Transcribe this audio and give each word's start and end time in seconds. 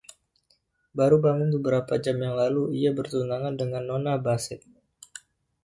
Baru 0.97 1.17
beberapa 1.55 1.93
jam 2.03 2.17
yang 2.25 2.33
lalu 2.41 2.63
ia 2.79 2.89
bertunangan 2.97 3.53
dengan 3.61 3.83
Nona 3.89 4.13
Bassett. 4.25 4.61